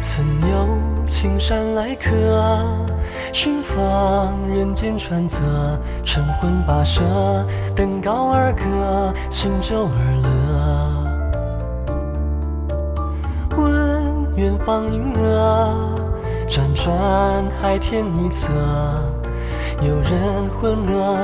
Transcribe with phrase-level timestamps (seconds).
[0.00, 2.10] 曾有青山来客，
[3.32, 5.38] 寻访人间川泽，
[6.04, 7.02] 晨昏跋涉，
[7.74, 10.77] 登高而歌，醒酒而乐。
[14.68, 15.72] 光阴啊，
[16.46, 18.52] 辗转海天一侧，
[19.80, 21.16] 有人浑噩，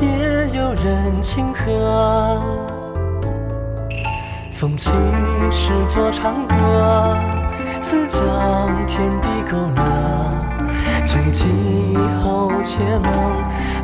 [0.00, 2.40] 也有人清和。
[4.52, 4.92] 风起
[5.50, 6.54] 时作长歌。
[7.82, 9.82] 自将天地勾勒，
[11.04, 11.48] 醉几
[12.22, 13.12] 后且梦，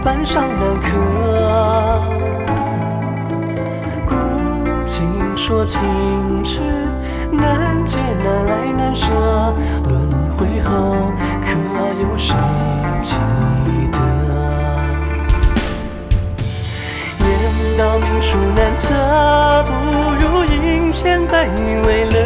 [0.04, 0.88] 半晌难可。
[4.06, 4.14] 古
[4.86, 5.04] 今
[5.36, 5.82] 说情
[6.44, 6.60] 痴，
[7.32, 8.72] 难解难爱，
[10.40, 11.12] 回后
[11.44, 11.48] 可
[12.00, 12.34] 有谁
[13.02, 13.18] 记
[13.92, 13.98] 得？
[17.18, 17.28] 言
[17.76, 18.94] 道命数难测，
[19.64, 19.70] 不
[20.14, 21.46] 如饮千杯
[21.86, 22.16] 为乐。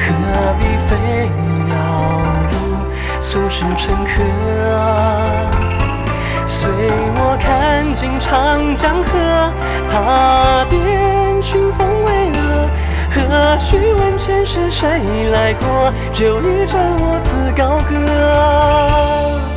[0.00, 0.04] 何
[0.58, 0.96] 必非
[1.70, 1.74] 要
[2.50, 2.52] 入
[3.20, 4.04] 俗世沉疴？
[6.48, 6.68] 随
[7.14, 9.12] 我看尽长江河，
[9.92, 11.93] 踏遍群峰。
[13.58, 14.88] 须问前世谁
[15.30, 15.92] 来过？
[16.12, 19.53] 就一盏我自高歌。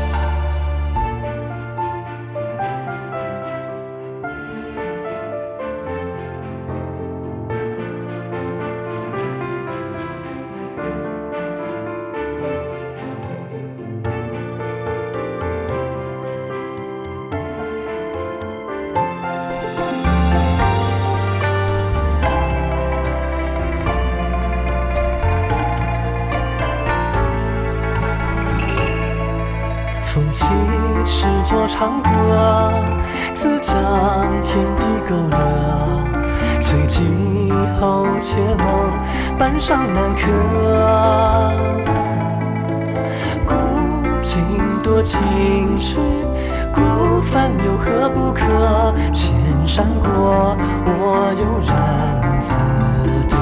[30.38, 32.71] 风起时作长歌，
[33.33, 33.75] 自将
[34.43, 35.37] 天地勾勒。
[36.61, 37.03] 醉几
[37.80, 38.92] 后且梦，
[39.39, 40.21] 半晌难可。
[43.48, 43.55] 古
[44.21, 44.43] 今
[44.83, 45.98] 多情痴，
[46.71, 46.81] 孤
[47.31, 48.93] 帆有何不可？
[49.11, 50.55] 千山过，
[50.86, 52.54] 我悠然自
[53.27, 53.36] 得。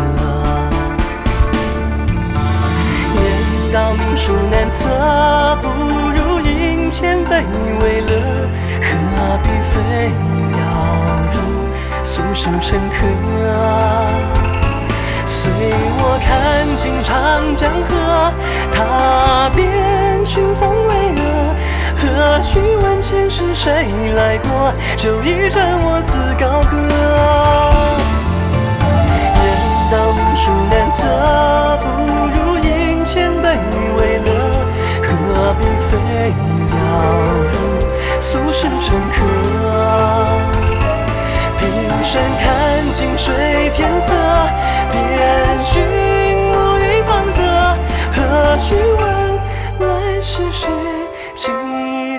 [3.15, 3.21] 言
[3.73, 6.04] 道命数难测，不。
[12.15, 12.95] 俗世沉疴？
[15.25, 15.51] 随
[15.99, 18.31] 我看尽长江河，
[18.73, 21.19] 踏遍群峰巍峨。
[21.99, 24.71] 何须问前世谁来过？
[24.95, 26.73] 就一盏我自高歌。
[29.43, 29.45] 言
[29.91, 31.03] 道命数难测，
[31.81, 31.85] 不
[32.31, 33.59] 如饮千杯
[33.97, 34.31] 为乐。
[35.03, 35.11] 何
[35.59, 35.61] 必
[35.91, 36.31] 非？
[36.71, 36.79] 要
[37.51, 37.53] 入
[38.21, 39.19] 俗世沉疴，
[43.77, 44.13] 天色，
[44.89, 44.95] 遍
[45.65, 45.83] 寻
[46.45, 47.41] 暮雨芳泽，
[48.13, 49.03] 何须问
[49.81, 50.69] 来世谁
[51.35, 51.51] 记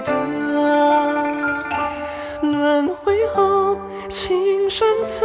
[0.05, 0.13] 得？
[2.43, 3.79] 轮回后，
[4.11, 5.25] 情深才。